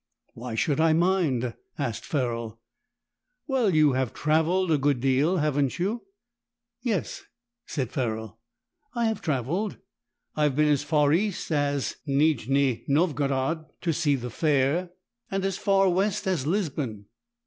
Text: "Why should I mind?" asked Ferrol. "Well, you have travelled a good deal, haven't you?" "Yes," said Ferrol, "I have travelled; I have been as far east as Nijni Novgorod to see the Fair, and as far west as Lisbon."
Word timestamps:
"Why 0.33 0.55
should 0.55 0.79
I 0.79 0.93
mind?" 0.93 1.53
asked 1.77 2.05
Ferrol. 2.05 2.59
"Well, 3.45 3.69
you 3.71 3.91
have 3.91 4.15
travelled 4.15 4.71
a 4.71 4.79
good 4.79 4.99
deal, 4.99 5.37
haven't 5.37 5.77
you?" 5.77 6.07
"Yes," 6.81 7.21
said 7.67 7.91
Ferrol, 7.91 8.39
"I 8.95 9.05
have 9.05 9.21
travelled; 9.21 9.77
I 10.35 10.45
have 10.45 10.55
been 10.55 10.69
as 10.69 10.81
far 10.81 11.13
east 11.13 11.51
as 11.51 11.97
Nijni 12.07 12.83
Novgorod 12.87 13.65
to 13.81 13.93
see 13.93 14.15
the 14.15 14.31
Fair, 14.31 14.89
and 15.29 15.45
as 15.45 15.59
far 15.59 15.87
west 15.87 16.25
as 16.25 16.47
Lisbon." 16.47 17.05